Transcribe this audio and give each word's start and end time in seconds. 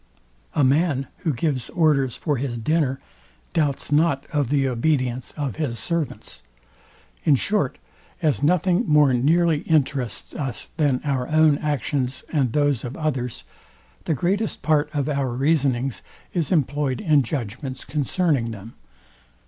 A 0.55 0.63
man, 0.63 1.05
who 1.17 1.31
gives 1.31 1.69
orders 1.69 2.15
for 2.15 2.37
his 2.37 2.57
dinner, 2.57 2.99
doubts 3.53 3.91
not 3.91 4.25
of 4.33 4.49
the 4.49 4.67
obedience 4.67 5.31
of 5.33 5.57
his 5.57 5.77
servants. 5.77 6.41
In 7.23 7.35
short, 7.35 7.77
as 8.19 8.41
nothing 8.41 8.83
more 8.87 9.13
nearly 9.13 9.59
interests 9.59 10.33
us 10.33 10.69
than 10.77 11.01
our 11.03 11.27
own 11.27 11.59
actions 11.59 12.23
and 12.33 12.51
those 12.51 12.83
of 12.83 12.97
others, 12.97 13.43
the 14.05 14.15
greatest 14.15 14.63
part 14.63 14.89
of 14.91 15.07
our 15.07 15.29
reasonings 15.35 16.01
is 16.33 16.51
employed 16.51 16.99
in 16.99 17.21
judgments 17.21 17.85
concerning 17.85 18.49
them. 18.49 18.73